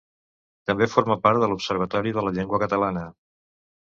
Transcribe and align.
També 0.69 0.85
forma 0.93 1.17
part 1.27 1.41
de 1.43 1.49
l'Observatori 1.51 2.13
de 2.15 2.23
la 2.29 2.33
Llengua 2.39 2.61
Catalana. 2.65 3.05